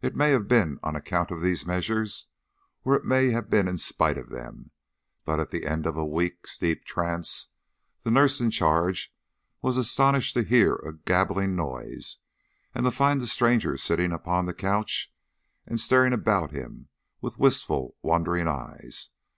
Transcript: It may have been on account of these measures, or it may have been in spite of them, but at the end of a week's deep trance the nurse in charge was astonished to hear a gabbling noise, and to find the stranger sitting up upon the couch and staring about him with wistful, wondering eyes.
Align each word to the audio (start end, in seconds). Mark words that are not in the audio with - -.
It 0.00 0.16
may 0.16 0.30
have 0.30 0.48
been 0.48 0.80
on 0.82 0.96
account 0.96 1.30
of 1.30 1.42
these 1.42 1.66
measures, 1.66 2.28
or 2.84 2.94
it 2.94 3.04
may 3.04 3.28
have 3.32 3.50
been 3.50 3.68
in 3.68 3.76
spite 3.76 4.16
of 4.16 4.30
them, 4.30 4.70
but 5.26 5.38
at 5.40 5.50
the 5.50 5.66
end 5.66 5.84
of 5.84 5.94
a 5.94 6.06
week's 6.06 6.56
deep 6.56 6.86
trance 6.86 7.48
the 8.00 8.10
nurse 8.10 8.40
in 8.40 8.50
charge 8.50 9.14
was 9.60 9.76
astonished 9.76 10.32
to 10.36 10.42
hear 10.42 10.76
a 10.76 10.94
gabbling 10.96 11.54
noise, 11.54 12.16
and 12.74 12.86
to 12.86 12.90
find 12.90 13.20
the 13.20 13.26
stranger 13.26 13.76
sitting 13.76 14.10
up 14.10 14.22
upon 14.22 14.46
the 14.46 14.54
couch 14.54 15.12
and 15.66 15.78
staring 15.78 16.14
about 16.14 16.50
him 16.50 16.88
with 17.20 17.38
wistful, 17.38 17.94
wondering 18.00 18.48
eyes. 18.48 19.10